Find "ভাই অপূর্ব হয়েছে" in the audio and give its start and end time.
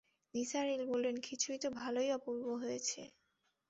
1.79-3.01